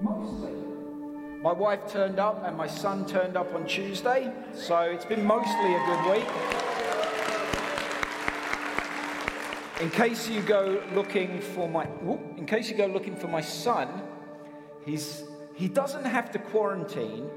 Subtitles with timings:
[0.00, 0.52] Mostly.
[1.42, 5.74] My wife turned up and my son turned up on Tuesday, so it's been mostly
[5.74, 6.28] a good week.
[9.80, 11.86] In case you go looking for my,
[12.36, 14.02] in case you go looking for my son,
[14.84, 15.24] he's,
[15.54, 17.28] he doesn't have to quarantine,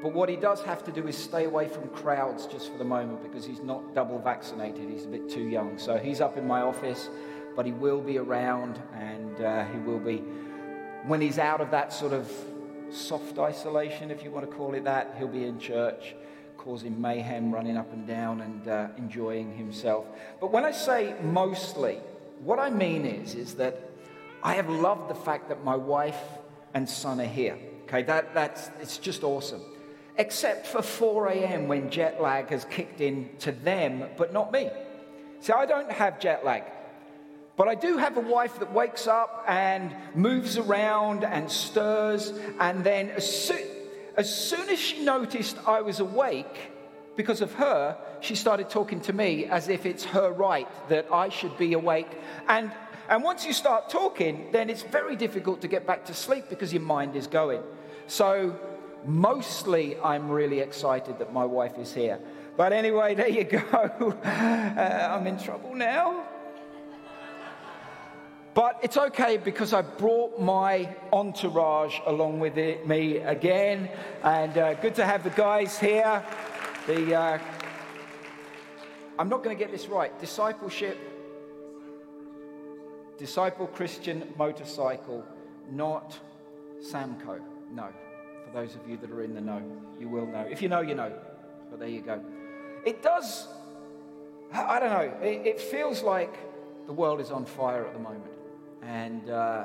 [0.00, 2.84] but what he does have to do is stay away from crowds just for the
[2.84, 4.88] moment because he's not double vaccinated.
[4.88, 5.76] He's a bit too young.
[5.76, 7.08] So he's up in my office,
[7.56, 10.22] but he will be around and uh, he will be,
[11.08, 12.30] when he's out of that sort of
[12.90, 15.14] soft isolation, if you want to call it that.
[15.18, 16.14] He'll be in church,
[16.58, 20.06] causing mayhem, running up and down, and uh, enjoying himself.
[20.40, 21.98] But when I say mostly,
[22.42, 23.90] what I mean is, is that
[24.42, 26.20] I have loved the fact that my wife
[26.74, 27.58] and son are here.
[27.84, 29.62] Okay, that, that's, it's just awesome.
[30.16, 31.68] Except for 4 a.m.
[31.68, 34.68] when jet lag has kicked in to them, but not me.
[35.40, 36.64] See, I don't have jet lag.
[37.58, 42.84] But I do have a wife that wakes up and moves around and stirs, and
[42.84, 43.60] then as, soon
[44.16, 46.70] as soon as she noticed I was awake,
[47.18, 51.30] because of her, she started talking to me as if it's her right that I
[51.30, 52.06] should be awake.
[52.46, 52.70] And,
[53.08, 56.72] and once you start talking, then it's very difficult to get back to sleep because
[56.72, 57.60] your mind is going.
[58.06, 58.56] So,
[59.04, 62.20] mostly, I'm really excited that my wife is here.
[62.56, 64.16] But anyway, there you go.
[64.78, 66.27] Uh, I'm in trouble now.
[68.58, 73.88] But it's okay because I brought my entourage along with it, me again.
[74.24, 76.24] And uh, good to have the guys here.
[76.88, 77.38] The, uh,
[79.16, 80.10] I'm not going to get this right.
[80.18, 80.98] Discipleship,
[83.16, 85.24] Disciple Christian Motorcycle,
[85.70, 86.18] not
[86.80, 87.38] Samco.
[87.72, 87.86] No.
[88.44, 89.62] For those of you that are in the know,
[90.00, 90.48] you will know.
[90.50, 91.12] If you know, you know.
[91.70, 92.20] But there you go.
[92.84, 93.46] It does,
[94.52, 96.34] I don't know, it, it feels like
[96.88, 98.32] the world is on fire at the moment.
[98.88, 99.64] And, uh,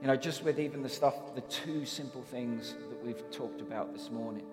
[0.00, 3.92] you know, just with even the stuff, the two simple things that we've talked about
[3.92, 4.46] this morning,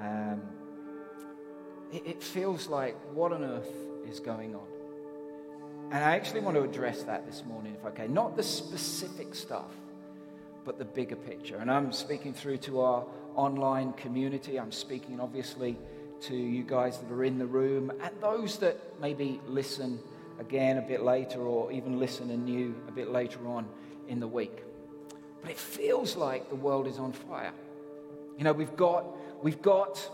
[0.00, 0.40] um,
[1.92, 3.72] it, it feels like what on earth
[4.08, 4.66] is going on?
[5.90, 8.14] And I actually want to address that this morning, if I can.
[8.14, 9.72] Not the specific stuff,
[10.64, 11.56] but the bigger picture.
[11.56, 13.04] And I'm speaking through to our
[13.34, 14.60] online community.
[14.60, 15.76] I'm speaking, obviously,
[16.22, 19.98] to you guys that are in the room and those that maybe listen
[20.42, 23.66] again a bit later or even listen anew a bit later on
[24.08, 24.62] in the week.
[25.40, 27.52] But it feels like the world is on fire.
[28.36, 29.06] You know, we've got,
[29.42, 30.08] we've got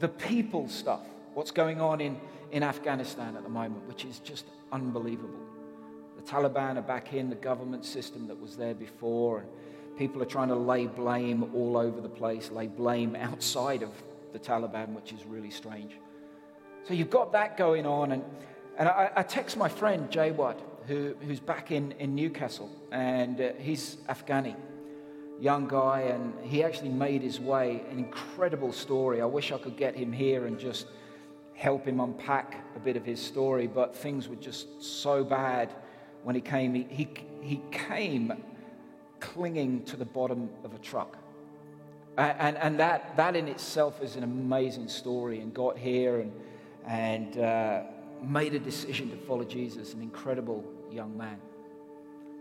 [0.00, 1.02] the people stuff,
[1.34, 5.40] what's going on in, in Afghanistan at the moment, which is just unbelievable.
[6.16, 9.48] The Taliban are back in the government system that was there before, and
[9.96, 13.90] people are trying to lay blame all over the place, lay blame outside of
[14.32, 15.92] the Taliban, which is really strange.
[16.86, 18.24] So you've got that going on, and
[18.78, 23.52] and I, I text my friend Jawad, who, who's back in, in Newcastle, and uh,
[23.58, 24.54] he's Afghani,
[25.40, 27.82] young guy, and he actually made his way.
[27.90, 29.20] An incredible story.
[29.20, 30.86] I wish I could get him here and just
[31.54, 35.72] help him unpack a bit of his story, but things were just so bad
[36.22, 36.74] when he came.
[36.74, 37.08] He, he,
[37.40, 38.32] he came
[39.20, 41.16] clinging to the bottom of a truck.
[42.16, 46.32] And, and that, that in itself is an amazing story, and got here and,
[46.86, 47.82] and uh,
[48.28, 51.38] made a decision to follow Jesus, an incredible young man.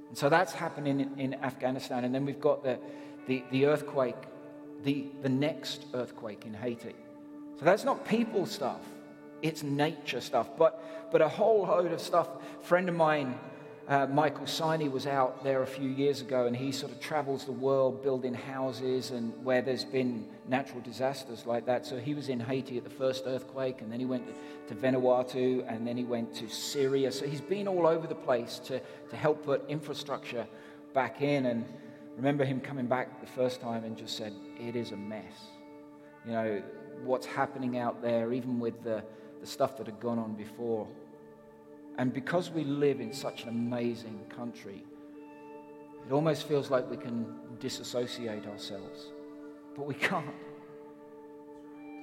[0.09, 2.03] And so that's happening in, in Afghanistan.
[2.03, 2.79] And then we've got the,
[3.27, 4.15] the, the earthquake,
[4.83, 6.95] the, the next earthquake in Haiti.
[7.59, 8.81] So that's not people stuff,
[9.41, 10.49] it's nature stuff.
[10.57, 12.27] But, but a whole load of stuff.
[12.59, 13.37] A friend of mine
[13.87, 17.43] uh, Michael Siney was out there a few years ago, and he sort of travels
[17.43, 21.85] the world building houses and where there's been natural disasters like that.
[21.85, 24.25] So he was in Haiti at the first earthquake, and then he went
[24.69, 27.11] to Vanuatu, and then he went to Syria.
[27.11, 28.79] So he's been all over the place to,
[29.09, 30.47] to help put infrastructure
[30.93, 31.47] back in.
[31.47, 31.65] And
[32.15, 35.33] remember him coming back the first time and just said, It is a mess.
[36.25, 36.63] You know,
[37.03, 39.03] what's happening out there, even with the,
[39.41, 40.87] the stuff that had gone on before.
[41.97, 44.83] And because we live in such an amazing country,
[46.07, 47.25] it almost feels like we can
[47.59, 49.07] disassociate ourselves.
[49.75, 50.25] But we can't.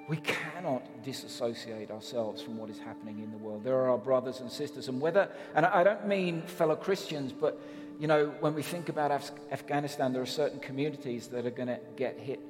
[0.08, 3.62] We cannot disassociate ourselves from what is happening in the world.
[3.62, 7.60] There are our brothers and sisters, and whether, and I don't mean fellow Christians, but
[8.00, 11.69] you know, when we think about Af- Afghanistan, there are certain communities that are going
[11.69, 12.40] to get hit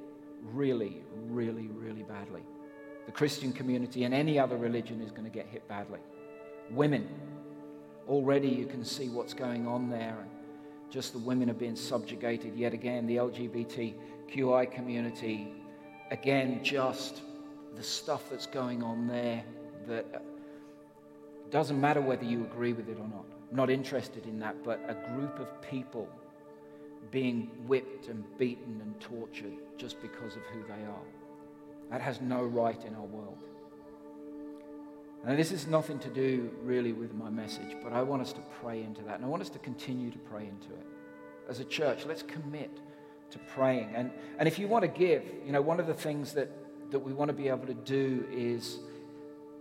[0.53, 2.41] really, really, really badly.
[3.05, 5.99] The Christian community and any other religion is going to get hit badly
[6.73, 7.07] women.
[8.11, 10.17] Already you can see what's going on there.
[10.19, 10.29] And
[10.89, 13.07] just the women are being subjugated yet again.
[13.07, 15.53] The LGBTQI community,
[16.11, 17.21] again, just
[17.73, 19.41] the stuff that's going on there
[19.87, 20.19] that uh,
[21.51, 23.23] doesn't matter whether you agree with it or not.
[23.49, 26.09] I'm not interested in that, but a group of people
[27.11, 31.07] being whipped and beaten and tortured just because of who they are.
[31.89, 33.37] That has no right in our world.
[35.25, 38.41] And this is nothing to do really with my message, but I want us to
[38.61, 39.15] pray into that.
[39.15, 40.85] And I want us to continue to pray into it.
[41.47, 42.71] As a church, let's commit
[43.29, 43.91] to praying.
[43.95, 46.49] And, and if you want to give, you know, one of the things that,
[46.91, 48.79] that we want to be able to do is,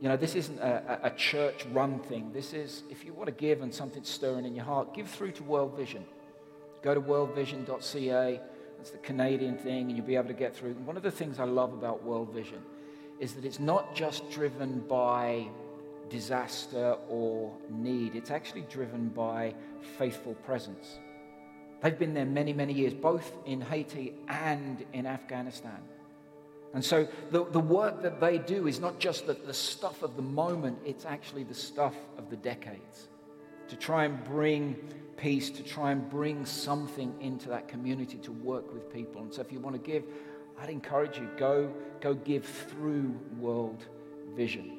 [0.00, 2.32] you know, this isn't a, a church run thing.
[2.32, 5.32] This is, if you want to give and something's stirring in your heart, give through
[5.32, 6.04] to World Vision.
[6.82, 8.40] Go to worldvision.ca.
[8.78, 10.72] That's the Canadian thing, and you'll be able to get through.
[10.72, 12.62] One of the things I love about World Vision
[13.20, 15.46] is that it's not just driven by
[16.08, 19.55] disaster or need, it's actually driven by
[19.99, 20.99] faithful presence.
[21.82, 25.78] They've been there many, many years, both in Haiti and in Afghanistan.
[26.72, 30.16] And so the, the work that they do is not just the, the stuff of
[30.16, 33.08] the moment, it's actually the stuff of the decades.
[33.69, 34.76] To try and bring
[35.16, 39.23] peace, to try and bring something into that community to work with people.
[39.23, 40.05] And so if you want to give,
[40.60, 43.82] I'd encourage you, go, go give through World
[44.36, 44.70] Vision.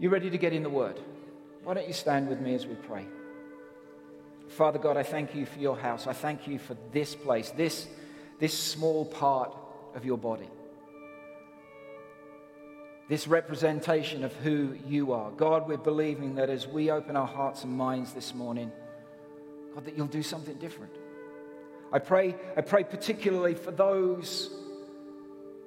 [0.00, 0.98] You ready to get in the Word?
[1.62, 3.06] Why don't you stand with me as we pray?
[4.48, 6.06] Father God, I thank you for your house.
[6.08, 7.86] I thank you for this place, this,
[8.40, 9.54] this small part
[9.94, 10.50] of your body.
[13.08, 15.30] This representation of who you are.
[15.30, 18.72] God, we're believing that as we open our hearts and minds this morning,
[19.74, 20.92] God, that you'll do something different.
[21.94, 24.50] I pray, I pray particularly for those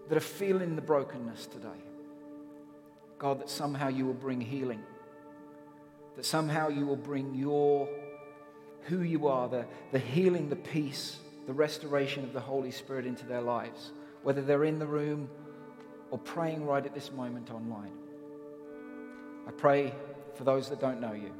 [0.10, 1.70] that are feeling the brokenness today.
[3.18, 4.84] God, that somehow you will bring healing,
[6.18, 7.88] that somehow you will bring your,
[8.84, 11.16] who you are, the, the healing, the peace,
[11.46, 15.30] the restoration of the Holy Spirit into their lives, whether they're in the room
[16.12, 17.94] or praying right at this moment online.
[19.48, 19.94] I pray
[20.36, 21.32] for those that don't know you.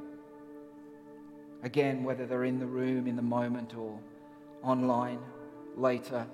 [1.62, 3.98] Again, whether they're in the room in the moment or
[4.62, 5.20] online
[5.76, 6.26] later.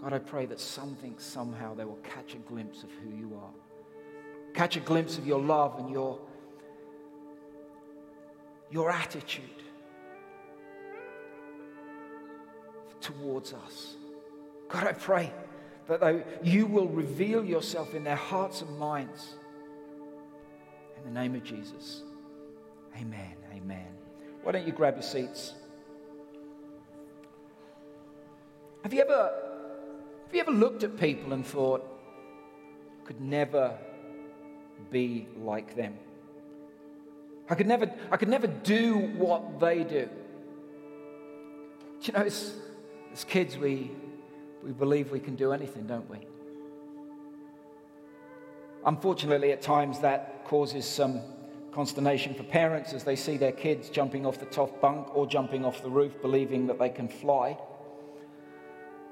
[0.00, 3.50] God, I pray that something, somehow, they will catch a glimpse of who you are.
[4.54, 6.18] Catch a glimpse of your love and your,
[8.70, 9.44] your attitude
[13.00, 13.96] towards us.
[14.68, 15.32] God, I pray
[15.88, 19.34] that you will reveal yourself in their hearts and minds.
[20.96, 22.02] In the name of Jesus.
[22.96, 23.34] Amen.
[23.54, 23.86] Amen.
[24.42, 25.54] Why don't you grab your seats?
[28.82, 29.32] Have you ever,
[30.26, 31.86] have you ever looked at people and thought,
[33.02, 33.76] I could never
[34.90, 35.96] be like them?
[37.50, 40.08] I could never, I could never do what they do.
[42.00, 42.54] Do you know, as,
[43.12, 43.90] as kids, we,
[44.62, 46.18] we believe we can do anything, don't we?
[48.86, 51.20] Unfortunately, at times that causes some
[51.72, 55.64] consternation for parents as they see their kids jumping off the top bunk or jumping
[55.64, 57.56] off the roof, believing that they can fly.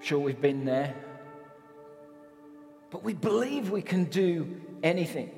[0.06, 0.94] Sure, we've been there.
[2.92, 5.36] But we believe we can do anything.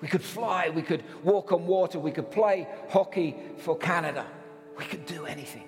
[0.00, 4.24] We could fly, we could walk on water, we could play hockey for Canada.
[4.78, 5.64] We could do anything.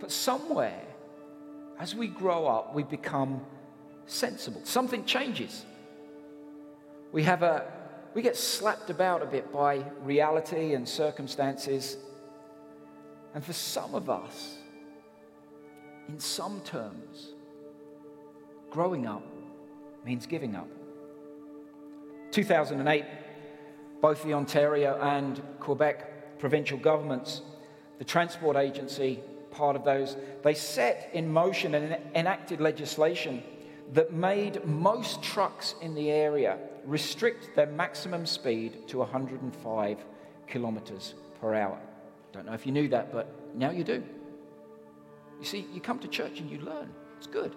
[0.00, 0.82] But somewhere,
[1.78, 3.42] as we grow up, we become
[4.06, 4.62] sensible.
[4.64, 5.64] Something changes.
[7.12, 7.72] We have a
[8.12, 11.96] we get slapped about a bit by reality and circumstances.
[13.36, 14.56] And for some of us,
[16.08, 17.32] in some terms,
[18.70, 19.24] growing up
[20.04, 20.68] means giving up.
[22.30, 23.04] 2008,
[24.00, 27.42] both the Ontario and Quebec provincial governments,
[27.98, 29.20] the Transport Agency,
[29.50, 33.42] part of those, they set in motion and enacted legislation
[33.92, 40.04] that made most trucks in the area restrict their maximum speed to 105
[40.46, 41.78] kilometers per hour.
[42.32, 44.02] Don't know if you knew that, but now you do.
[45.44, 46.88] You see, you come to church and you learn.
[47.18, 47.54] It's good.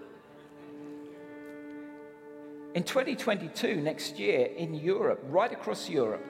[2.76, 6.26] In 2022, next year, in Europe, right across Europe,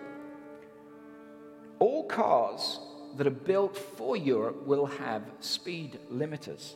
[1.80, 2.80] all cars
[3.16, 6.76] that are built for Europe will have speed limiters.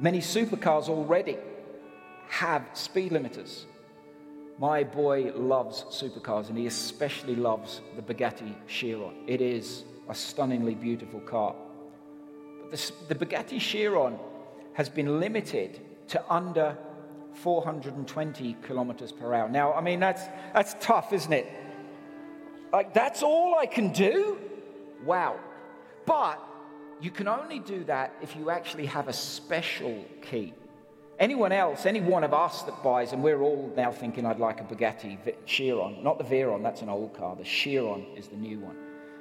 [0.00, 1.38] Many supercars already
[2.26, 3.66] have speed limiters.
[4.58, 9.14] My boy loves supercars and he especially loves the Bugatti Chiron.
[9.28, 11.54] It is a stunningly beautiful car
[12.70, 14.18] the, the Bugatti Chiron
[14.74, 16.76] has been limited to under
[17.34, 19.48] 420 kilometers per hour.
[19.48, 20.22] Now, I mean, that's,
[20.52, 21.46] that's tough, isn't it?
[22.72, 24.38] Like, that's all I can do?
[25.04, 25.38] Wow.
[26.06, 26.40] But
[27.00, 30.54] you can only do that if you actually have a special key.
[31.18, 34.60] Anyone else, any one of us that buys, and we're all now thinking I'd like
[34.60, 37.36] a Bugatti Chiron, not the Veyron, that's an old car.
[37.36, 38.76] The Chiron is the new one.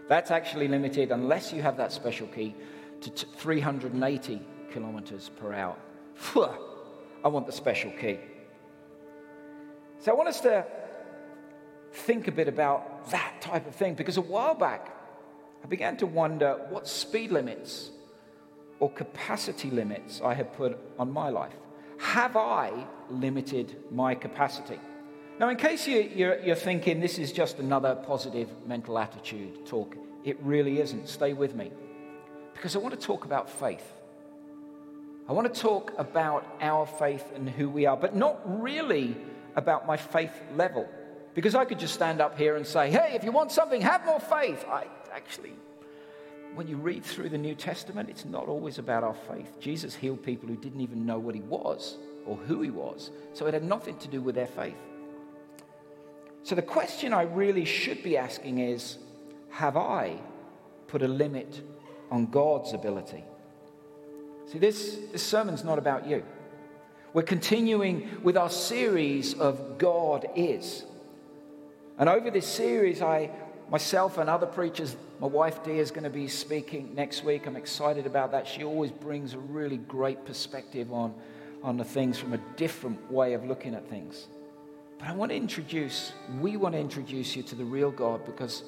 [0.07, 2.55] That's actually limited, unless you have that special key,
[3.01, 4.41] to 380
[4.71, 5.77] kilometers per hour.
[7.23, 8.19] I want the special key.
[9.99, 10.65] So I want us to
[11.91, 14.95] think a bit about that type of thing because a while back
[15.63, 17.91] I began to wonder what speed limits
[18.79, 21.53] or capacity limits I had put on my life.
[21.99, 24.79] Have I limited my capacity?
[25.37, 30.37] Now, in case you, you're thinking this is just another positive mental attitude talk, it
[30.41, 31.07] really isn't.
[31.07, 31.71] Stay with me.
[32.59, 33.89] Because I want to talk about faith.
[35.29, 39.15] I want to talk about our faith and who we are, but not really
[39.55, 40.85] about my faith level.
[41.33, 44.05] Because I could just stand up here and say, hey, if you want something, have
[44.05, 44.65] more faith.
[44.67, 45.53] I actually,
[46.53, 49.57] when you read through the New Testament, it's not always about our faith.
[49.61, 53.09] Jesus healed people who didn't even know what he was or who he was.
[53.31, 54.75] So it had nothing to do with their faith.
[56.43, 58.97] So the question I really should be asking is
[59.51, 60.19] Have I
[60.87, 61.61] put a limit
[62.11, 63.23] on God's ability?
[64.51, 66.23] See, this, this sermon's not about you.
[67.13, 70.85] We're continuing with our series of God is.
[71.97, 73.29] And over this series, I,
[73.69, 77.45] myself and other preachers, my wife Dee is going to be speaking next week.
[77.45, 78.47] I'm excited about that.
[78.47, 81.13] She always brings a really great perspective on,
[81.61, 84.27] on the things from a different way of looking at things.
[84.97, 88.63] But I want to introduce, we want to introduce you to the real God because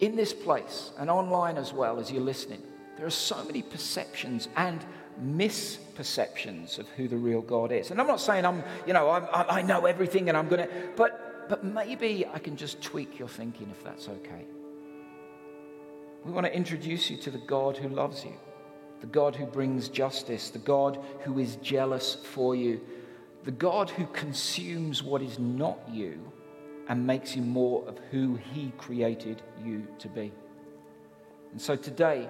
[0.00, 2.62] in this place and online as well as you're listening,
[2.96, 4.84] there are so many perceptions and
[5.22, 7.90] misperceptions of who the real God is.
[7.90, 10.74] And I'm not saying I'm, you know, I'm, i know everything and I'm going to,
[10.96, 14.44] but, but maybe I can just tweak your thinking if that's okay.
[16.24, 18.34] We want to introduce you to the God who loves you,
[19.00, 22.80] the God who brings justice, the God who is jealous for you,
[23.44, 26.32] the God who consumes what is not you
[26.88, 30.32] and makes you more of who he created you to be.
[31.52, 32.28] And so today,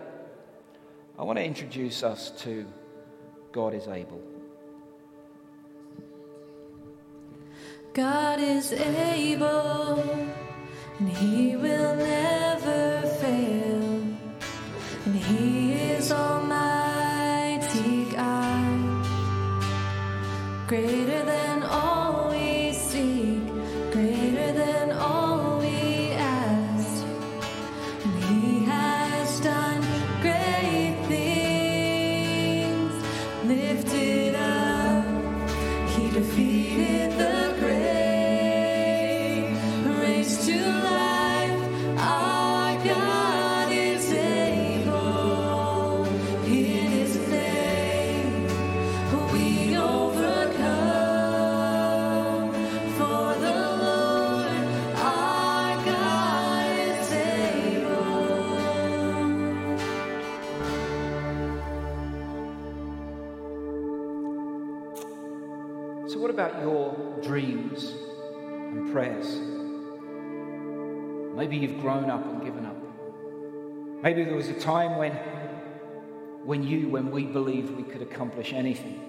[1.18, 2.66] I want to introduce us to
[3.52, 4.20] God is able.
[7.92, 10.04] God is able,
[10.98, 14.02] and he will never fail,
[15.06, 19.06] and he is almighty God,
[20.68, 21.95] greater than all
[66.46, 67.92] about your dreams
[68.44, 69.26] and prayers?
[71.36, 72.76] Maybe you've grown up and given up.
[74.02, 75.12] Maybe there was a time when,
[76.44, 79.00] when you, when we believed we could accomplish anything.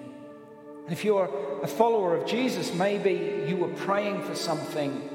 [0.84, 1.30] And if you're
[1.62, 5.10] a follower of Jesus, maybe you were praying for something,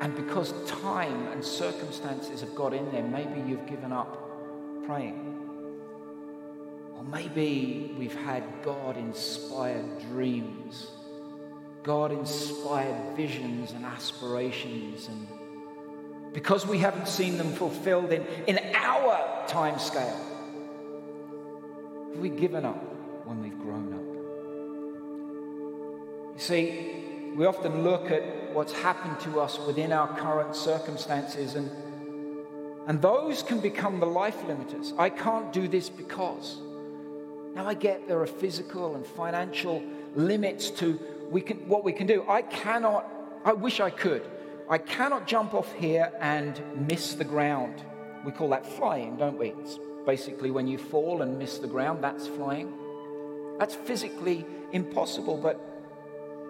[0.00, 4.18] and because time and circumstances have got in there, maybe you've given up
[4.86, 5.41] praying.
[7.02, 10.86] Or maybe we've had God inspired dreams,
[11.82, 15.08] God inspired visions and aspirations.
[15.08, 15.26] And
[16.32, 20.16] because we haven't seen them fulfilled in, in our time scale,
[22.12, 22.80] have we given up
[23.26, 24.00] when we've grown up?
[26.34, 31.70] You see, we often look at what's happened to us within our current circumstances and
[32.84, 34.92] and those can become the life limiters.
[34.98, 36.58] I can't do this because.
[37.54, 39.82] Now I get there are physical and financial
[40.14, 40.98] limits to
[41.30, 42.24] we can, what we can do.
[42.28, 43.10] I cannot,
[43.44, 44.22] I wish I could.
[44.68, 47.82] I cannot jump off here and miss the ground.
[48.24, 49.48] We call that flying, don't we?
[49.48, 52.72] It's basically when you fall and miss the ground, that's flying.
[53.58, 55.38] That's physically impossible.
[55.38, 55.60] But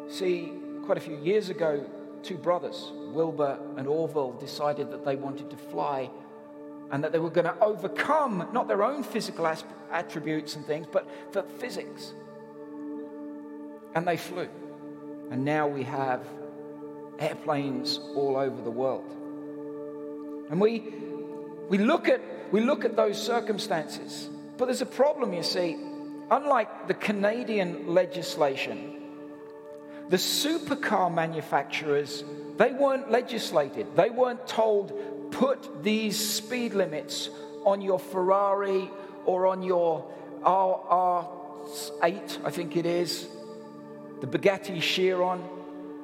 [0.08, 0.52] see,
[0.84, 1.84] quite a few years ago,
[2.22, 6.10] two brothers, Wilbur and Orville, decided that they wanted to fly
[6.92, 9.50] and that they were going to overcome not their own physical
[9.90, 12.12] attributes and things, but for physics.
[13.94, 14.48] And they flew.
[15.30, 16.22] And now we have
[17.18, 19.10] airplanes all over the world.
[20.50, 20.92] And we,
[21.70, 22.20] we, look at,
[22.52, 24.28] we look at those circumstances.
[24.58, 25.78] But there's a problem, you see.
[26.30, 29.00] Unlike the Canadian legislation,
[30.10, 32.22] the supercar manufacturers,
[32.58, 33.96] they weren't legislated.
[33.96, 34.92] They weren't told,
[35.32, 37.30] put these speed limits
[37.64, 38.88] on your Ferrari
[39.24, 40.04] or on your
[40.42, 43.26] R8, I think it is,
[44.20, 45.42] the Bugatti Chiron.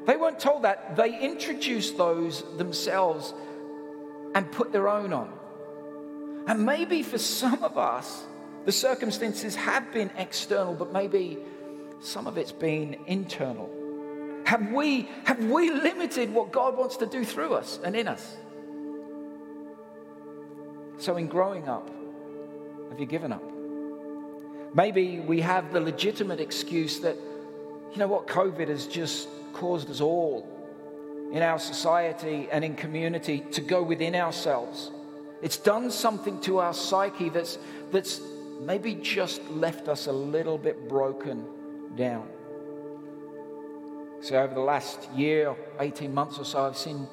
[0.07, 0.97] They weren't told that.
[0.97, 3.35] They introduced those themselves
[4.35, 5.33] and put their own on.
[6.47, 8.25] And maybe for some of us,
[8.65, 11.39] the circumstances have been external, but maybe
[12.01, 13.71] some of it's been internal.
[14.45, 18.37] Have we, have we limited what God wants to do through us and in us?
[20.99, 21.89] So, in growing up,
[22.91, 23.43] have you given up?
[24.75, 27.17] Maybe we have the legitimate excuse that,
[27.93, 30.47] you know what, COVID has just caused us all
[31.33, 34.91] in our society and in community to go within ourselves.
[35.41, 37.59] It's done something to our psyche that's,
[37.93, 38.21] that's
[38.61, 41.45] maybe just left us a little bit broken
[41.97, 42.29] down.
[44.21, 47.07] So, over the last year, 18 months or so, I've seen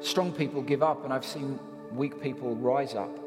[0.00, 1.58] strong people give up and I've seen
[1.96, 3.18] weak people rise up.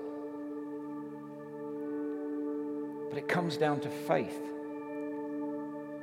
[3.09, 4.39] But it comes down to faith.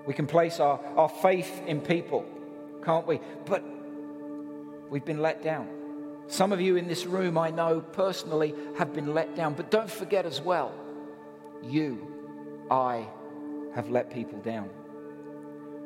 [0.07, 2.25] We can place our, our faith in people,
[2.85, 3.21] can't we?
[3.45, 3.65] But
[4.91, 5.69] we've been let down.
[6.29, 9.55] Some of you in this room, I know personally, have been let down.
[9.55, 10.73] But don't forget as well,
[11.63, 12.13] you,
[12.71, 13.07] I,
[13.75, 14.71] have let people down.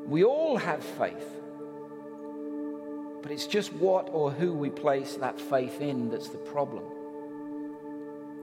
[0.07, 1.40] We all have faith.
[3.23, 6.85] But it's just what or who we place that faith in that's the problem.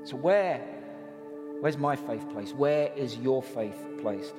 [0.04, 0.60] So, where,
[1.60, 2.56] where's my faith placed?
[2.56, 4.34] Where is your faith placed?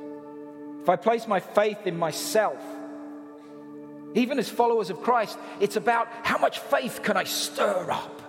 [0.82, 2.62] If I place my faith in myself,
[4.14, 8.22] even as followers of Christ, it's about how much faith can I stir up?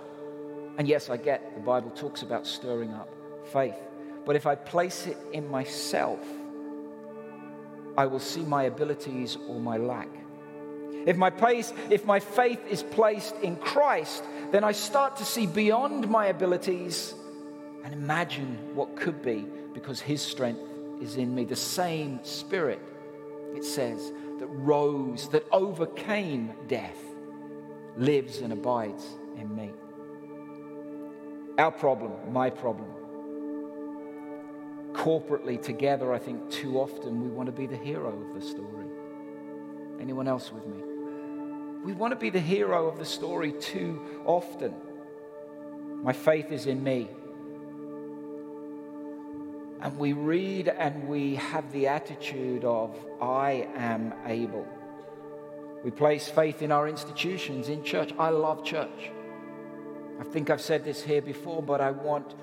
[0.76, 3.08] And yes, I get the Bible talks about stirring up
[3.52, 3.76] faith.
[4.26, 6.20] But if I place it in myself,
[7.96, 10.08] I will see my abilities or my lack.
[11.06, 11.32] If my,
[11.90, 17.14] if my faith is placed in Christ, then I start to see beyond my abilities
[17.84, 20.60] and imagine what could be because His strength
[21.00, 21.44] is in me.
[21.44, 22.80] The same Spirit,
[23.54, 26.98] it says, that rose, that overcame death,
[27.96, 29.70] lives and abides in me.
[31.58, 32.88] Our problem, my problem,
[34.92, 38.86] corporately together, I think too often we want to be the hero of the story.
[40.00, 40.89] Anyone else with me?
[41.84, 44.74] We want to be the hero of the story too often.
[46.02, 47.08] My faith is in me.
[49.80, 54.66] And we read and we have the attitude of, I am able.
[55.82, 58.12] We place faith in our institutions, in church.
[58.18, 59.10] I love church.
[60.20, 62.34] I think I've said this here before, but I want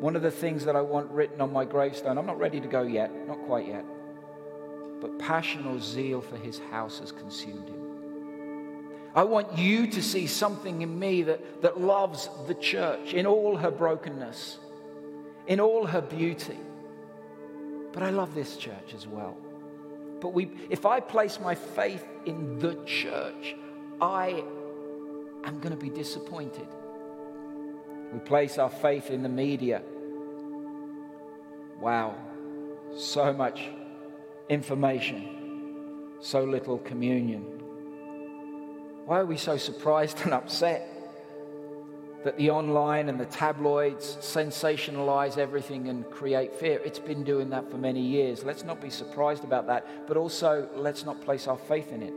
[0.00, 2.16] one of the things that I want written on my gravestone.
[2.16, 3.84] I'm not ready to go yet, not quite yet.
[5.00, 7.83] But passion or zeal for his house has consumed him.
[9.14, 13.56] I want you to see something in me that, that loves the church in all
[13.56, 14.58] her brokenness,
[15.46, 16.58] in all her beauty.
[17.92, 19.36] But I love this church as well.
[20.20, 23.54] But we, if I place my faith in the church,
[24.00, 24.42] I
[25.44, 26.66] am going to be disappointed.
[28.12, 29.82] We place our faith in the media.
[31.80, 32.16] Wow,
[32.96, 33.68] so much
[34.48, 37.53] information, so little communion.
[39.06, 40.88] Why are we so surprised and upset
[42.24, 46.80] that the online and the tabloids sensationalize everything and create fear?
[46.82, 48.44] It's been doing that for many years.
[48.44, 52.14] Let's not be surprised about that, but also let's not place our faith in it.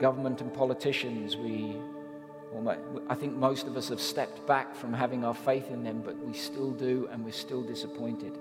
[0.00, 1.76] Government and politicians, we
[3.08, 6.18] I think most of us have stepped back from having our faith in them, but
[6.18, 8.38] we still do, and we're still disappointed.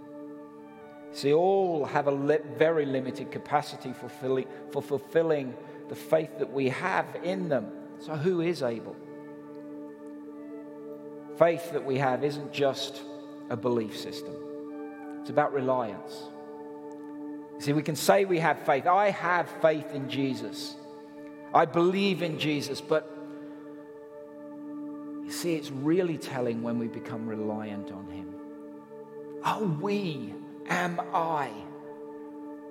[1.11, 5.55] See, all have a li- very limited capacity for, fulfilling, for fulfilling
[5.89, 7.67] the faith that we have in them.
[7.99, 8.95] So, who is able?
[11.37, 13.01] Faith that we have isn't just
[13.49, 14.33] a belief system,
[15.21, 16.23] it's about reliance.
[17.59, 18.87] See, we can say we have faith.
[18.87, 20.75] I have faith in Jesus.
[21.53, 23.13] I believe in Jesus, but
[25.25, 28.33] you see, it's really telling when we become reliant on Him.
[29.43, 30.33] Are we,
[30.67, 31.51] am I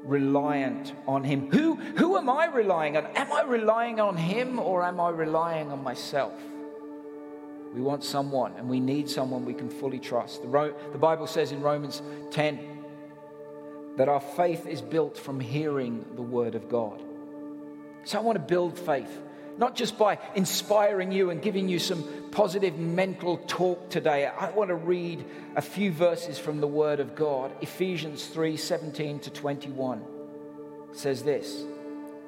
[0.05, 1.51] reliant on Him?
[1.51, 3.07] Who, who am I relying on?
[3.07, 6.33] Am I relying on Him or am I relying on myself?
[7.75, 10.43] We want someone and we need someone we can fully trust.
[10.43, 12.59] The, Ro- the Bible says in Romans 10
[13.97, 17.03] that our faith is built from hearing the Word of God.
[18.05, 19.21] So I want to build faith,
[19.59, 24.27] not just by inspiring you and giving you some positive mental talk today.
[24.27, 25.25] I want to read
[25.57, 27.53] a few verses from the Word of God.
[27.61, 30.03] Ephesians 3 17 to 21
[30.93, 31.65] says this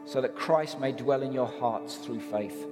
[0.05, 2.66] so that Christ may dwell in your hearts through faith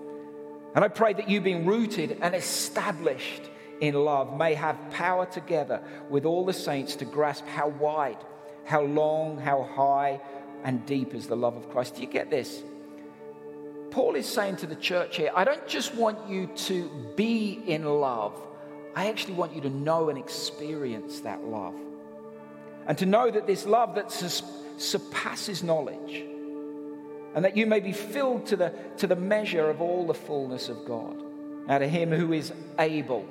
[0.75, 3.43] And I pray that you, being rooted and established
[3.81, 8.19] in love, may have power together with all the saints to grasp how wide,
[8.65, 10.21] how long, how high,
[10.65, 11.95] and deep is the love of Christ.
[11.95, 12.63] Do you get this?
[13.99, 17.85] Paul is saying to the church here, I don't just want you to be in
[17.85, 18.33] love,
[18.95, 21.75] I actually want you to know and experience that love.
[22.87, 26.25] And to know that this love that surpasses knowledge,
[27.35, 30.69] and that you may be filled to the, to the measure of all the fullness
[30.69, 31.21] of God.
[31.67, 33.27] Now, to him who is able,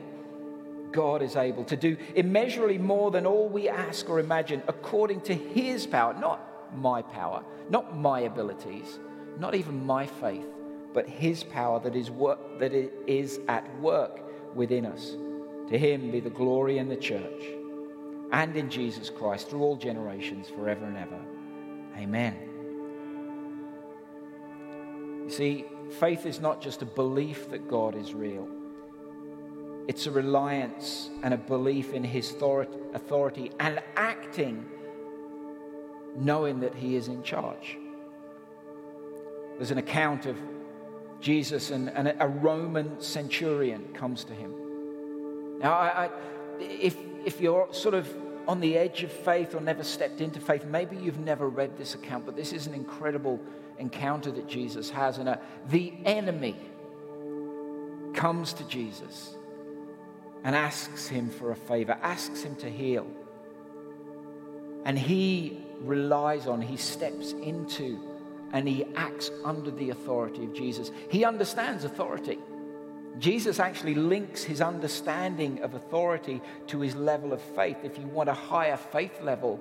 [0.92, 5.34] God is able to do immeasurably more than all we ask or imagine, according to
[5.34, 9.00] his power, not my power, not my abilities,
[9.40, 10.46] not even my faith,
[10.98, 12.10] but his power that is,
[12.58, 12.74] that
[13.06, 14.20] is at work
[14.56, 15.16] within us.
[15.70, 17.44] To him be the glory in the church
[18.32, 21.20] and in Jesus Christ through all generations, forever and ever.
[21.98, 22.36] Amen.
[25.26, 25.66] You see,
[26.00, 28.48] faith is not just a belief that God is real,
[29.88, 34.66] it's a reliance and a belief in His authority and acting
[36.16, 37.78] knowing that He is in charge.
[39.58, 40.38] There's an account of
[41.20, 44.54] Jesus, and, and a Roman centurion comes to him.
[45.60, 46.10] Now, I, I,
[46.60, 48.14] if, if you're sort of
[48.48, 51.96] on the edge of faith or never stepped into faith, maybe you've never read this
[51.96, 53.40] account, but this is an incredible
[53.80, 55.18] encounter that Jesus has.
[55.18, 56.56] And a, the enemy
[58.14, 59.36] comes to Jesus
[60.44, 63.08] and asks him for a favor, asks him to heal.
[64.86, 68.00] And he relies on, he steps into,
[68.54, 70.92] and he acts under the authority of Jesus.
[71.10, 72.40] He understands authority.
[73.20, 77.78] Jesus actually links his understanding of authority to his level of faith.
[77.84, 79.60] If you want a higher faith level,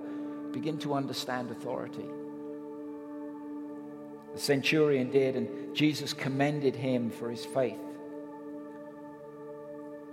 [0.52, 2.04] begin to understand authority.
[4.34, 7.80] The centurion did, and Jesus commended him for his faith.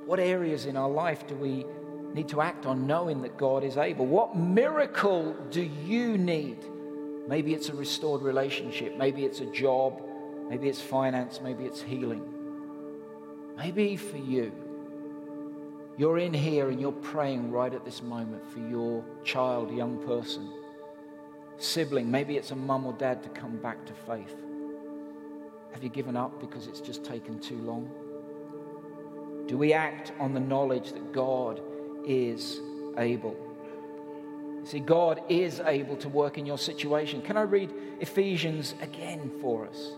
[0.05, 1.65] What areas in our life do we
[2.13, 4.05] need to act on knowing that God is able?
[4.05, 6.63] What miracle do you need?
[7.27, 10.01] Maybe it's a restored relationship, maybe it's a job,
[10.49, 12.23] maybe it's finance, maybe it's healing.
[13.57, 14.51] Maybe for you,
[15.97, 20.51] you're in here and you're praying right at this moment for your child, young person
[21.57, 24.35] sibling, maybe it's a mum or dad to come back to faith.
[25.71, 27.89] Have you given up because it's just taken too long?
[29.47, 31.61] Do we act on the knowledge that God
[32.05, 32.59] is
[32.97, 33.35] able?
[34.63, 37.21] See, God is able to work in your situation.
[37.21, 39.91] Can I read Ephesians again for us?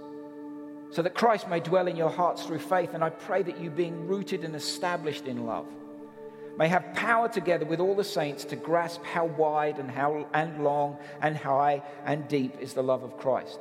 [0.89, 3.69] So that Christ may dwell in your hearts through faith, and I pray that you,
[3.69, 5.67] being rooted and established in love,
[6.57, 10.63] may have power together with all the saints to grasp how wide and how and
[10.63, 13.59] long and high and deep is the love of Christ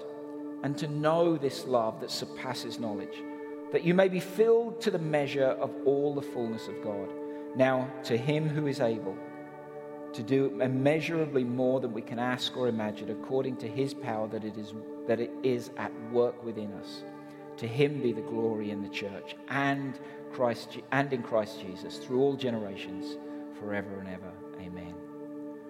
[0.62, 3.22] and to know this love that surpasses knowledge
[3.72, 7.08] that you may be filled to the measure of all the fullness of God
[7.56, 9.16] now to him who is able
[10.14, 14.44] to do immeasurably more than we can ask or imagine according to his power that
[14.44, 14.72] it is
[15.06, 17.04] that it is at work within us
[17.56, 19.98] to him be the glory in the church and
[20.34, 23.18] Christ and in Christ Jesus through all generations,
[23.60, 24.32] forever and ever.
[24.60, 24.94] Amen.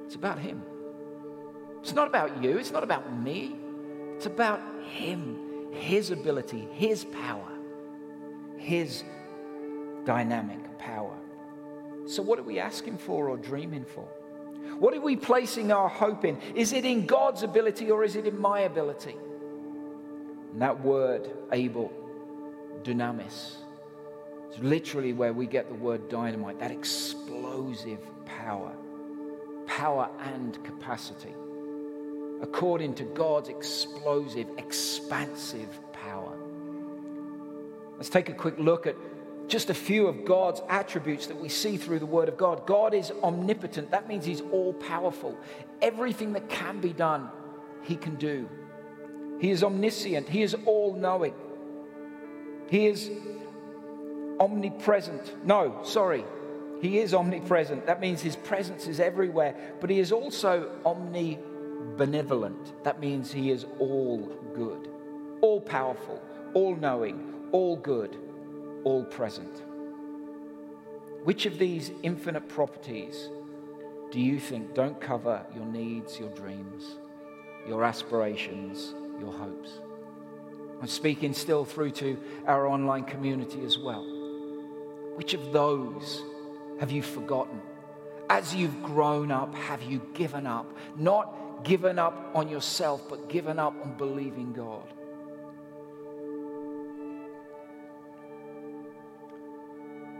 [0.06, 0.62] It's about Him.
[1.80, 2.58] It's not about you.
[2.58, 3.56] It's not about me.
[4.16, 7.50] It's about Him, His ability, His power,
[8.56, 9.04] His
[10.04, 11.16] dynamic power.
[12.06, 14.08] So, what are we asking for or dreaming for?
[14.78, 16.38] What are we placing our hope in?
[16.54, 19.16] Is it in God's ability or is it in my ability?
[20.52, 21.92] And that word, able,
[22.82, 23.56] dunamis,
[24.50, 28.72] it's literally where we get the word dynamite, that explosive power,
[29.66, 31.34] power and capacity,
[32.40, 36.36] according to God's explosive, expansive power.
[37.96, 38.96] Let's take a quick look at
[39.48, 42.66] just a few of God's attributes that we see through the Word of God.
[42.66, 45.36] God is omnipotent, that means He's all powerful.
[45.82, 47.30] Everything that can be done,
[47.82, 48.48] He can do.
[49.40, 51.34] He is omniscient, He is all knowing.
[52.68, 53.10] He is
[54.40, 55.46] omnipresent.
[55.46, 56.24] No, sorry.
[56.80, 57.86] He is omnipresent.
[57.86, 59.54] That means his presence is everywhere.
[59.80, 62.82] But he is also omnibenevolent.
[62.82, 64.18] That means he is all
[64.54, 64.88] good,
[65.40, 66.20] all powerful,
[66.52, 68.18] all knowing, all good,
[68.84, 69.62] all present.
[71.24, 73.30] Which of these infinite properties
[74.12, 76.96] do you think don't cover your needs, your dreams,
[77.66, 79.80] your aspirations, your hopes?
[80.80, 84.04] I'm speaking still through to our online community as well.
[85.16, 86.22] Which of those
[86.78, 87.62] have you forgotten?
[88.28, 90.66] As you've grown up, have you given up?
[90.96, 94.92] Not given up on yourself, but given up on believing God.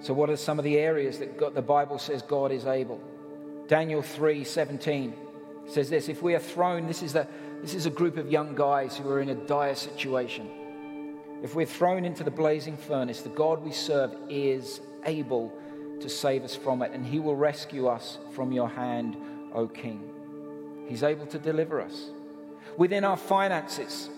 [0.04, 3.00] So, what are some of the areas that God, the Bible says God is able?
[3.68, 5.14] Daniel 3 17
[5.66, 7.26] says this If we are thrown, this is, a,
[7.62, 10.50] this is a group of young guys who are in a dire situation.
[11.42, 15.50] If we're thrown into the blazing furnace, the God we serve is able
[16.00, 19.16] to save us from it, and he will rescue us from your hand,
[19.54, 20.12] O King.
[20.86, 22.10] He's able to deliver us.
[22.76, 24.10] Within our finances,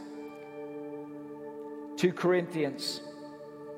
[1.97, 3.03] 2 Corinthians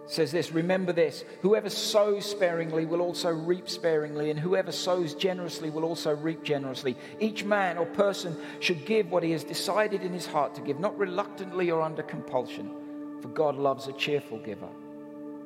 [0.09, 5.71] says this Remember this whoever sows sparingly will also reap sparingly, and whoever sows generously
[5.71, 6.97] will also reap generously.
[7.21, 10.81] Each man or person should give what he has decided in his heart to give,
[10.81, 12.71] not reluctantly or under compulsion,
[13.21, 14.69] for God loves a cheerful giver.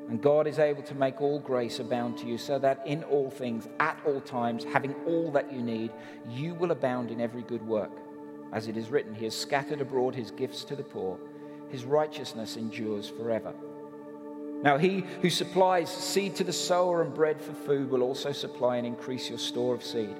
[0.09, 3.31] And God is able to make all grace abound to you, so that in all
[3.31, 5.91] things, at all times, having all that you need,
[6.29, 7.93] you will abound in every good work.
[8.53, 11.19] As it is written, He has scattered abroad His gifts to the poor,
[11.71, 13.55] His righteousness endures forever.
[14.63, 18.77] Now, He who supplies seed to the sower and bread for food will also supply
[18.77, 20.17] and increase your store of seed,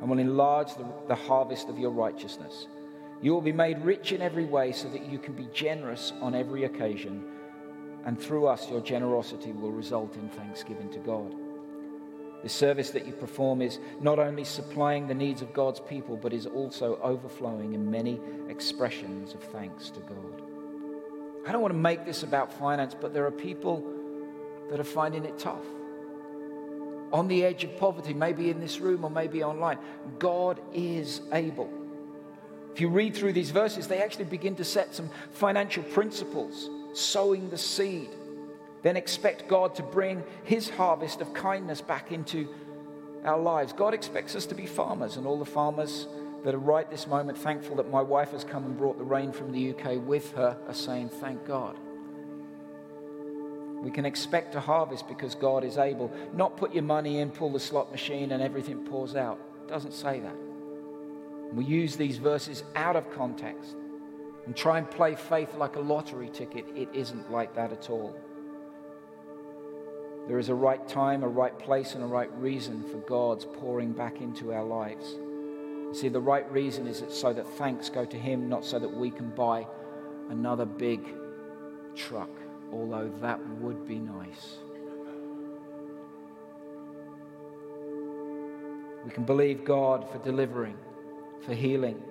[0.00, 2.66] and will enlarge the, the harvest of your righteousness.
[3.20, 6.34] You will be made rich in every way, so that you can be generous on
[6.34, 7.24] every occasion
[8.08, 11.34] and through us, your generosity will result in thanksgiving to God.
[12.42, 16.32] The service that you perform is not only supplying the needs of God's people, but
[16.32, 20.47] is also overflowing in many expressions of thanks to God.
[21.46, 23.84] I don't want to make this about finance, but there are people
[24.70, 25.64] that are finding it tough.
[27.12, 29.78] On the edge of poverty, maybe in this room or maybe online.
[30.18, 31.70] God is able.
[32.74, 37.48] If you read through these verses, they actually begin to set some financial principles sowing
[37.50, 38.10] the seed.
[38.82, 42.48] Then expect God to bring his harvest of kindness back into
[43.24, 43.72] our lives.
[43.72, 46.06] God expects us to be farmers, and all the farmers
[46.44, 49.32] that are right this moment thankful that my wife has come and brought the rain
[49.32, 51.76] from the UK with her are saying, Thank God.
[53.82, 56.12] We can expect a harvest because God is able.
[56.34, 59.38] Not put your money in, pull the slot machine, and everything pours out.
[59.62, 60.34] It doesn't say that.
[61.52, 63.76] We use these verses out of context
[64.46, 68.16] and try and play faith like a lottery ticket, it isn't like that at all.
[70.26, 73.92] There is a right time, a right place, and a right reason for God's pouring
[73.92, 75.16] back into our lives.
[75.92, 78.88] See, the right reason is it's so that thanks go to Him, not so that
[78.88, 79.66] we can buy
[80.30, 81.00] another big
[81.96, 82.30] truck,
[82.72, 84.58] although that would be nice.
[89.04, 90.76] We can believe God for delivering,
[91.46, 92.02] for healing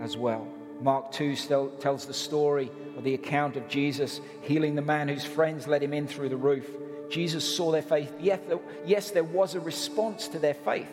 [0.00, 0.48] as well.
[0.80, 5.24] Mark 2 still tells the story or the account of Jesus healing the man whose
[5.24, 6.68] friends let him in through the roof.
[7.08, 8.12] Jesus saw their faith.
[8.20, 10.90] Yes, there was a response to their faith.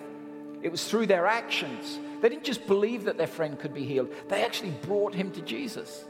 [0.65, 1.99] It was through their actions.
[2.21, 5.41] They didn't just believe that their friend could be healed, they actually brought him to
[5.41, 6.03] Jesus.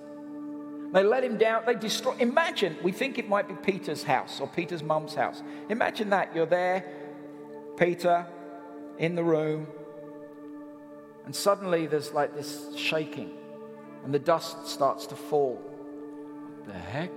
[0.93, 1.63] They let him down.
[1.65, 2.15] They destroy.
[2.19, 5.43] Imagine, we think it might be Peter's house or Peter's mum's house.
[5.67, 6.33] Imagine that.
[6.33, 6.85] You're there,
[7.75, 8.25] Peter,
[8.97, 9.67] in the room,
[11.25, 13.31] and suddenly there's like this shaking
[14.05, 15.55] and the dust starts to fall.
[15.55, 17.11] What the heck?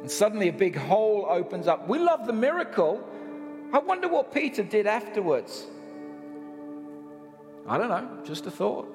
[0.00, 1.86] And suddenly a big hole opens up.
[1.86, 3.06] We love the miracle.
[3.74, 5.66] I wonder what Peter did afterwards.
[7.66, 8.86] I don't know, just a thought.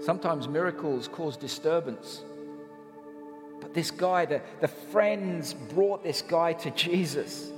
[0.00, 2.22] Sometimes miracles cause disturbance.
[3.60, 7.50] But this guy, the, the friends brought this guy to Jesus.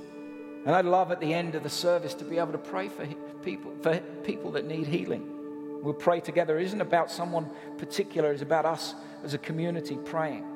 [0.65, 3.07] And I'd love at the end of the service to be able to pray for
[3.41, 5.79] people, for people that need healing.
[5.81, 6.59] We'll pray together.
[6.59, 10.50] It isn't about someone particular, it's about us as a community praying.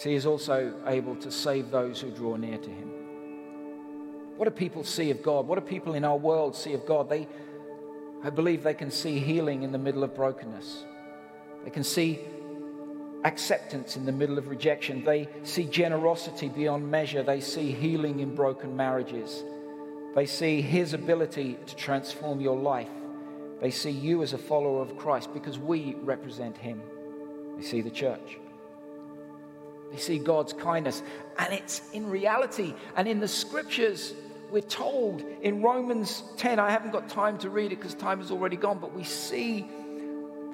[0.00, 2.88] See, He's also able to save those who draw near to Him.
[4.38, 5.46] What do people see of God?
[5.46, 7.10] What do people in our world see of God?
[7.10, 7.28] They,
[8.24, 10.86] I believe they can see healing in the middle of brokenness.
[11.64, 12.18] They can see
[13.24, 15.04] acceptance in the middle of rejection.
[15.04, 17.22] They see generosity beyond measure.
[17.22, 19.44] They see healing in broken marriages.
[20.14, 22.88] They see his ability to transform your life.
[23.60, 26.80] They see you as a follower of Christ because we represent him.
[27.58, 28.38] They see the church.
[29.90, 31.02] They see God's kindness.
[31.38, 34.14] And it's in reality and in the scriptures,
[34.50, 38.30] we're told in Romans 10, I haven't got time to read it because time is
[38.30, 39.68] already gone, but we see,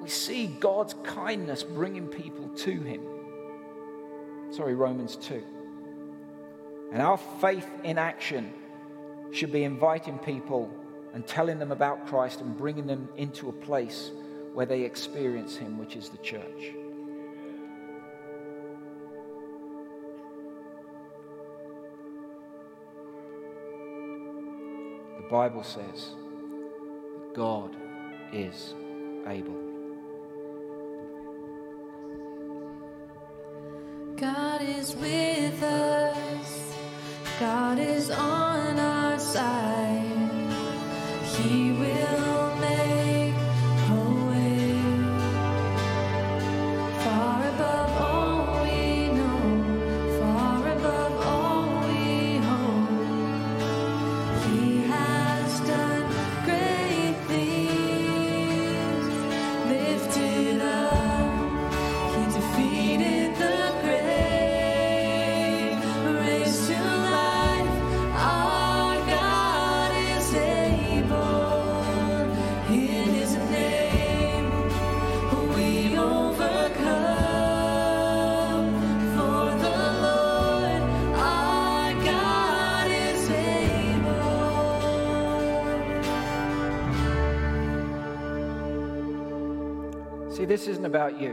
[0.01, 3.01] we see God's kindness bringing people to him.
[4.51, 5.43] Sorry, Romans 2.
[6.93, 8.53] And our faith in action
[9.31, 10.71] should be inviting people
[11.13, 14.11] and telling them about Christ and bringing them into a place
[14.53, 16.73] where they experience Him, which is the church.
[25.29, 26.15] Bible says
[27.35, 27.75] God
[28.31, 28.73] is
[29.27, 29.59] able.
[34.15, 36.77] God is with us.
[37.41, 40.03] God is on our side.
[41.35, 42.26] He will
[90.37, 91.31] See, this isn't about you.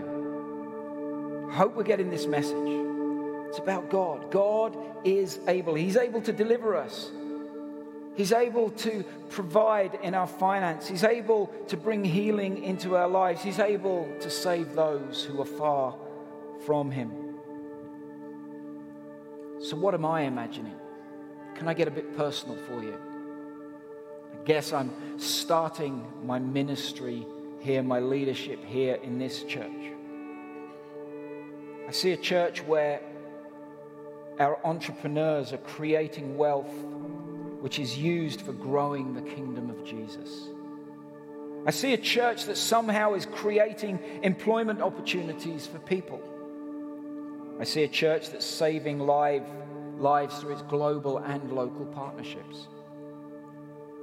[1.50, 2.56] I hope we're getting this message.
[3.50, 4.30] It's about God.
[4.30, 5.74] God is able.
[5.74, 7.10] He's able to deliver us.
[8.16, 10.88] He's able to provide in our finance.
[10.88, 13.42] He's able to bring healing into our lives.
[13.42, 15.94] He's able to save those who are far
[16.64, 17.12] from Him.
[19.60, 20.76] So, what am I imagining?
[21.56, 22.96] Can I get a bit personal for you?
[24.32, 27.26] I guess I'm starting my ministry
[27.64, 29.72] here, my leadership here in this church.
[31.88, 33.00] I see a church where
[34.38, 36.72] our entrepreneurs are creating wealth
[37.64, 40.50] which is used for growing the kingdom of Jesus.
[41.66, 46.20] I see a church that somehow is creating employment opportunities for people.
[47.58, 49.46] I see a church that's saving life,
[49.96, 52.68] lives through its global and local partnerships.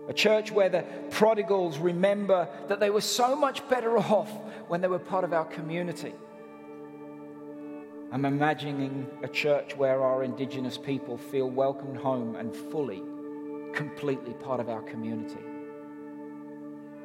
[0.10, 4.32] A church where the prodigals remember that they were so much better off
[4.68, 6.14] when they were part of our community.
[8.12, 13.02] I'm imagining a church where our indigenous people feel welcomed home and fully,
[13.74, 15.40] completely part of our community.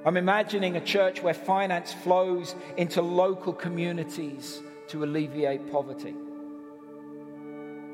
[0.05, 6.15] I'm imagining a church where finance flows into local communities to alleviate poverty.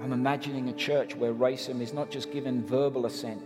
[0.03, 3.43] I'm imagining a church where racism is not just given verbal assent,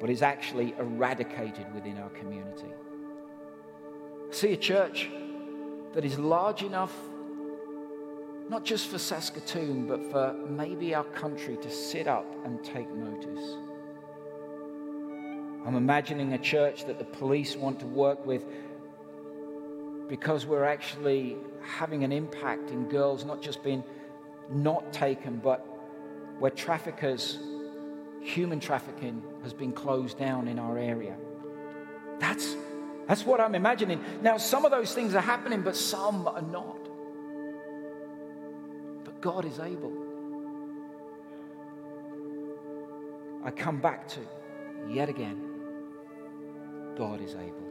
[0.00, 2.72] but is actually eradicated within our community.
[4.30, 5.08] I see a church
[5.94, 6.92] that is large enough,
[8.48, 13.56] not just for Saskatoon, but for maybe our country to sit up and take notice.
[15.66, 18.44] I'm imagining a church that the police want to work with
[20.08, 23.82] because we're actually having an impact in girls not just being
[24.50, 25.66] not taken, but
[26.38, 27.38] where traffickers,
[28.24, 31.14] human trafficking, has been closed down in our area.
[32.18, 32.56] That's,
[33.06, 34.02] that's what I'm imagining.
[34.22, 36.88] Now, some of those things are happening, but some are not.
[39.04, 39.92] But God is able.
[43.44, 44.20] I come back to
[44.88, 45.40] yet again
[46.96, 47.64] God is able.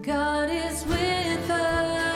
[0.00, 2.13] God is with us,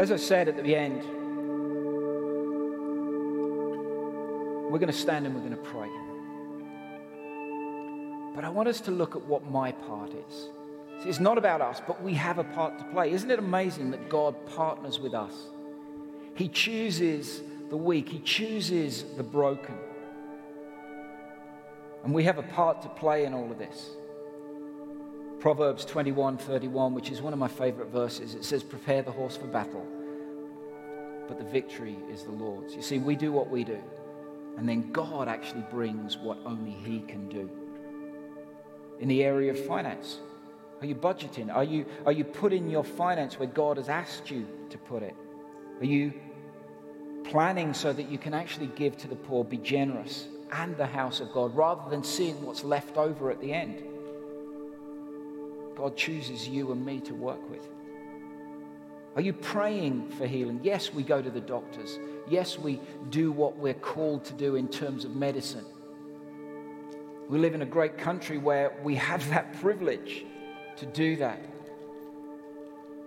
[0.00, 1.02] As I said at the end,
[4.72, 5.90] we're going to stand and we're going to pray.
[8.34, 10.48] But I want us to look at what my part is.
[11.02, 13.12] See, it's not about us, but we have a part to play.
[13.12, 15.34] Isn't it amazing that God partners with us?
[16.34, 19.76] He chooses the weak, He chooses the broken.
[22.04, 23.90] And we have a part to play in all of this.
[25.40, 29.38] Proverbs 21 31, which is one of my favorite verses, it says, Prepare the horse
[29.38, 29.86] for battle,
[31.26, 32.74] but the victory is the Lord's.
[32.74, 33.78] You see, we do what we do,
[34.58, 37.48] and then God actually brings what only He can do.
[39.00, 40.18] In the area of finance,
[40.82, 41.54] are you budgeting?
[41.54, 45.16] Are you, are you putting your finance where God has asked you to put it?
[45.80, 46.12] Are you
[47.24, 51.20] planning so that you can actually give to the poor, be generous, and the house
[51.20, 53.84] of God, rather than seeing what's left over at the end?
[55.80, 57.66] God chooses you and me to work with.
[59.16, 60.60] Are you praying for healing?
[60.62, 61.98] Yes, we go to the doctors.
[62.28, 62.78] Yes, we
[63.08, 65.64] do what we're called to do in terms of medicine.
[67.30, 70.26] We live in a great country where we have that privilege
[70.76, 71.40] to do that.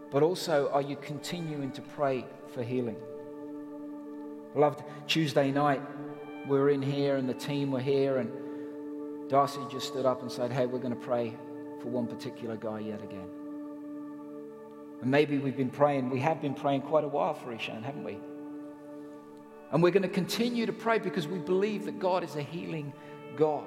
[0.10, 2.98] but also are you continuing to pray for healing?
[4.54, 5.82] Beloved, Tuesday night,
[6.48, 10.32] we were in here and the team were here, and Darcy just stood up and
[10.32, 11.36] said, Hey, we're going to pray
[11.84, 13.28] for one particular guy yet again.
[15.02, 18.06] And maybe we've been praying, we have been praying quite a while for Ishan, haven't
[18.06, 18.18] we?
[19.72, 22.94] And we're going to continue to pray because we believe that God is a healing
[23.36, 23.66] God.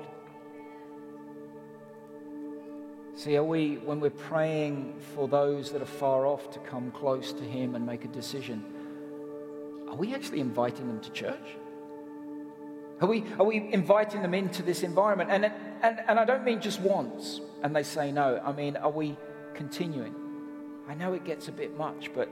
[3.17, 7.35] See, are we, when we're praying for those that are far off to come close
[7.35, 8.65] to Him and make a decision,
[9.91, 11.57] are we actually inviting them to church?
[13.01, 15.31] Are we, are we inviting them into this environment?
[15.31, 15.45] And,
[15.83, 18.41] and, and I don't mean just once and they say no.
[18.43, 19.17] I mean, are we
[19.55, 20.15] continuing?
[20.89, 22.29] I know it gets a bit much, but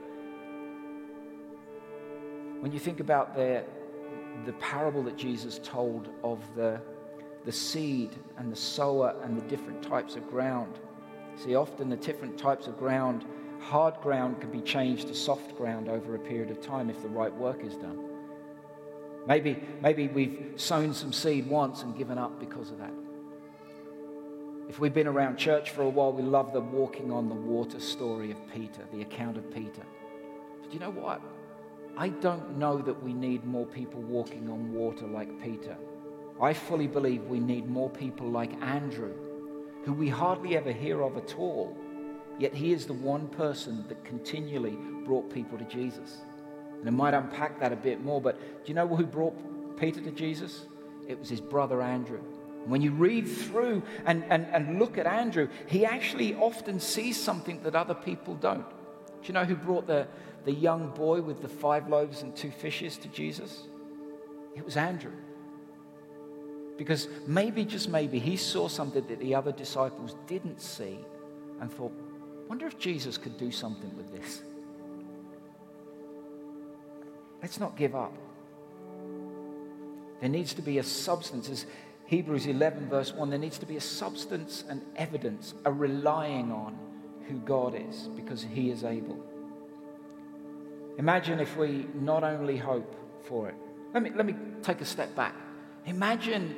[2.61, 3.63] when you think about the,
[4.45, 6.81] the parable that Jesus told of the,
[7.43, 10.79] the seed and the sower and the different types of ground,
[11.35, 13.25] see, often the different types of ground,
[13.59, 17.09] hard ground can be changed to soft ground over a period of time if the
[17.09, 18.04] right work is done.
[19.27, 22.93] Maybe, maybe we've sown some seed once and given up because of that.
[24.69, 27.79] If we've been around church for a while, we love the walking on the water
[27.79, 29.83] story of Peter, the account of Peter.
[30.61, 31.21] But you know what?
[31.97, 35.77] I don't know that we need more people walking on water like Peter.
[36.41, 39.13] I fully believe we need more people like Andrew,
[39.85, 41.77] who we hardly ever hear of at all,
[42.37, 46.17] yet he is the one person that continually brought people to Jesus.
[46.85, 49.35] And I might unpack that a bit more, but do you know who brought
[49.79, 50.65] Peter to Jesus?
[51.07, 52.19] It was his brother Andrew.
[52.67, 57.63] When you read through and, and, and look at Andrew, he actually often sees something
[57.63, 58.69] that other people don't.
[58.69, 60.07] Do you know who brought the,
[60.43, 63.63] the young boy with the five loaves and two fishes to Jesus?
[64.55, 65.13] It was Andrew.
[66.77, 70.99] Because maybe, just maybe, he saw something that the other disciples didn't see
[71.61, 71.93] and thought,
[72.47, 74.43] wonder if Jesus could do something with this.
[77.45, 78.11] Let's not give up.
[80.19, 81.47] There needs to be a substance.
[81.47, 81.67] As
[82.07, 86.75] Hebrews 11, verse 1, there needs to be a substance and evidence, a relying on
[87.27, 89.23] who God is because He is able.
[90.97, 92.95] Imagine if we not only hope
[93.27, 93.55] for it.
[93.93, 94.33] Let me, let me
[94.63, 95.35] take a step back.
[95.85, 96.55] Imagine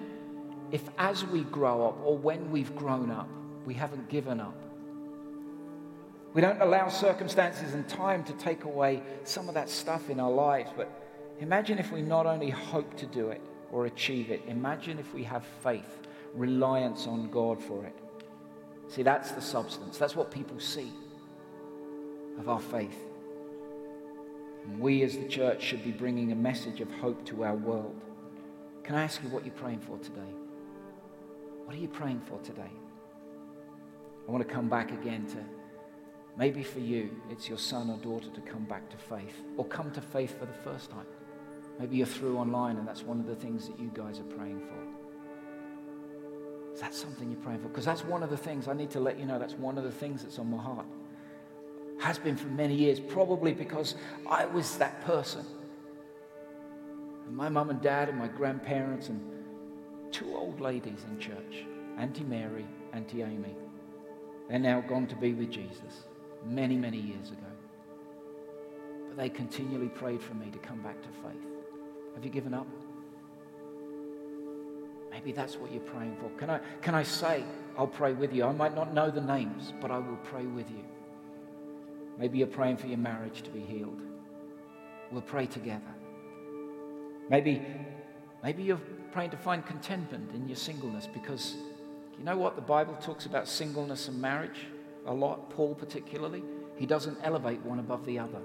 [0.72, 3.28] if as we grow up or when we've grown up,
[3.66, 4.56] we haven't given up.
[6.34, 10.32] We don't allow circumstances and time to take away some of that stuff in our
[10.32, 10.70] lives.
[10.76, 10.90] But
[11.40, 15.24] imagine if we not only hope to do it or achieve it, imagine if we
[15.24, 17.96] have faith, reliance on God for it.
[18.90, 19.98] See, that's the substance.
[19.98, 20.92] That's what people see
[22.40, 22.98] of our faith.
[24.66, 28.00] And we as the church should be bringing a message of hope to our world.
[28.84, 30.34] Can I ask you what you're praying for today?
[31.66, 32.72] What are you praying for today?
[34.28, 35.38] I want to come back again to
[36.38, 39.92] maybe for you, it's your son or daughter to come back to faith or come
[39.92, 41.06] to faith for the first time.
[41.80, 44.62] Maybe you're through online and that's one of the things that you guys are praying
[44.62, 44.78] for.
[46.74, 47.70] Is that something you're praying for?
[47.70, 49.84] Because that's one of the things I need to let you know that's one of
[49.84, 50.86] the things that's on my heart.
[52.00, 53.96] Has been for many years, probably because
[54.30, 55.44] I was that person.
[57.26, 59.20] And my mum and dad and my grandparents and
[60.12, 61.66] two old ladies in church,
[61.98, 63.56] Auntie Mary, Auntie Amy.
[64.48, 66.06] They're now gone to be with Jesus
[66.46, 67.48] many, many years ago.
[69.08, 71.48] But they continually prayed for me to come back to faith.
[72.16, 72.68] Have you given up?
[75.12, 76.30] Maybe that's what you're praying for.
[76.38, 77.44] Can I, can I say,
[77.78, 78.44] I'll pray with you?
[78.44, 80.84] I might not know the names, but I will pray with you.
[82.18, 84.02] Maybe you're praying for your marriage to be healed.
[85.12, 85.94] We'll pray together.
[87.30, 87.66] Maybe,
[88.44, 88.82] maybe you're
[89.12, 91.56] praying to find contentment in your singleness because
[92.18, 92.56] you know what?
[92.56, 94.68] The Bible talks about singleness and marriage
[95.08, 96.44] a lot, Paul particularly.
[96.76, 98.42] He doesn't elevate one above the other.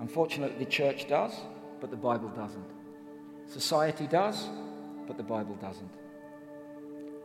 [0.00, 1.32] Unfortunately, the church does,
[1.80, 2.64] but the Bible doesn't.
[3.46, 4.48] Society does,
[5.06, 5.90] but the Bible doesn't.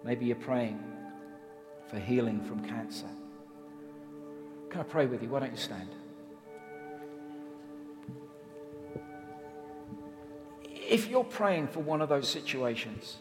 [0.04, 0.84] Maybe you're praying
[1.88, 3.08] for healing from cancer.
[4.70, 5.30] Can I pray with you?
[5.30, 5.90] Why don't you stand?
[10.66, 13.18] If you're praying for one of those situations,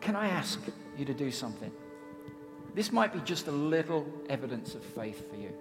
[0.00, 0.60] can I ask
[0.98, 1.70] you to do something?
[2.74, 5.52] This might be just a little evidence of faith for you.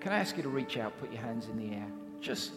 [0.00, 1.86] Can I ask you to reach out, put your hands in the air?
[2.20, 2.52] Just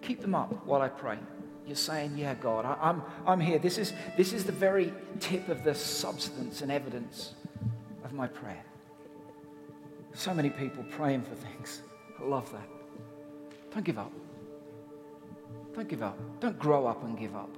[0.00, 1.18] keep them up while I pray.
[1.66, 3.58] You're saying, Yeah, God, I, I'm, I'm here.
[3.58, 7.34] This is, this is the very tip of the substance and evidence
[8.02, 8.64] of my prayer.
[10.14, 11.82] So many people praying for things.
[12.18, 12.68] I love that.
[13.72, 14.10] Don't give up.
[15.74, 16.18] Don't give up.
[16.40, 17.50] Don't grow up and give up.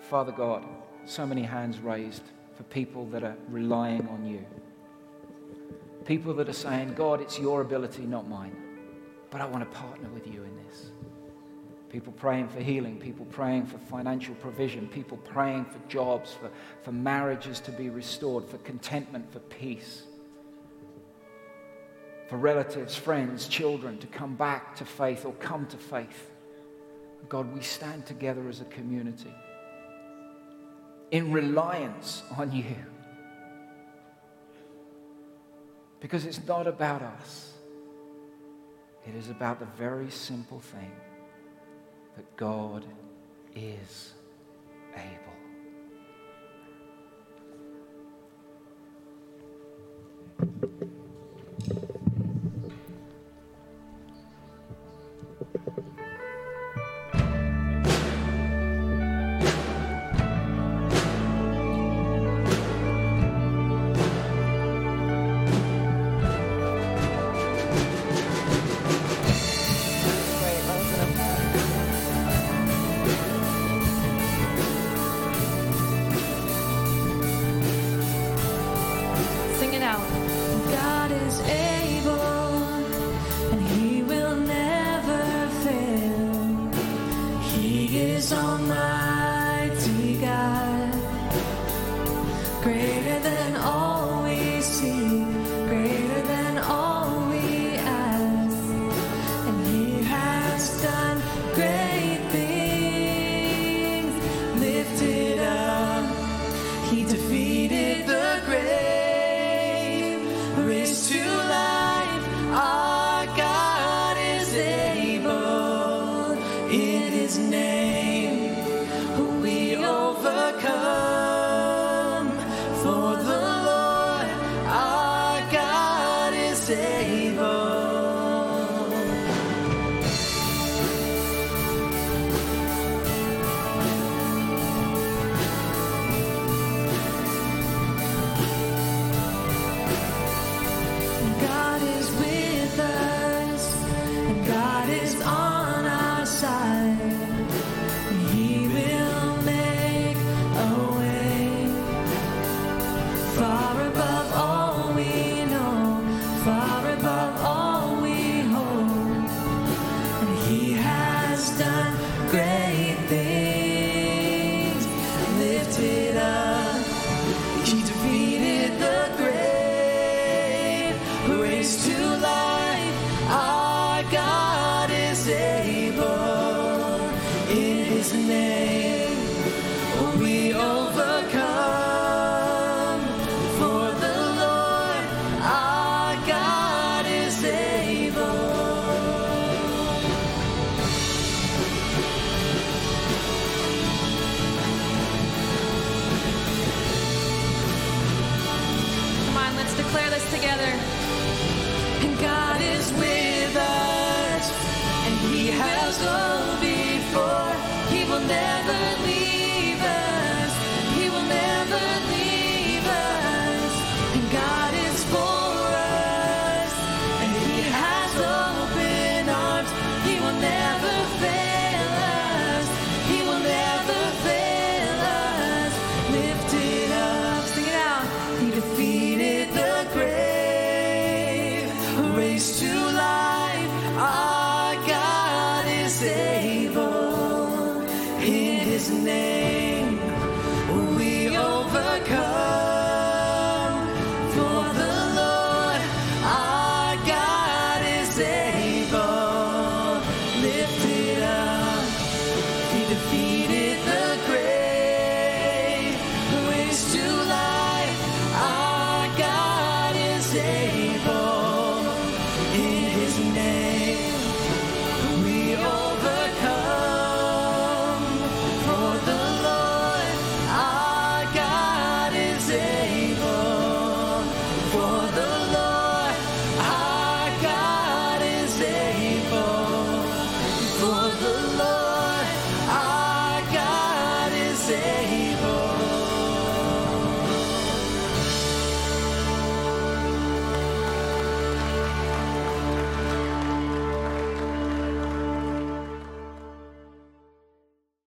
[0.00, 0.64] Father God,
[1.06, 2.22] so many hands raised
[2.56, 4.44] for people that are relying on you.
[6.04, 8.56] People that are saying, God, it's your ability, not mine.
[9.30, 10.90] But I want to partner with you in this.
[11.88, 16.50] People praying for healing, people praying for financial provision, people praying for jobs, for,
[16.82, 20.04] for marriages to be restored, for contentment, for peace,
[22.28, 26.30] for relatives, friends, children to come back to faith or come to faith.
[27.28, 29.32] God, we stand together as a community
[31.10, 32.76] in reliance on you.
[36.00, 37.52] Because it's not about us,
[39.06, 40.92] it is about the very simple thing
[42.16, 42.84] that God
[43.54, 44.12] is
[44.94, 45.34] able.
[50.40, 51.03] Sing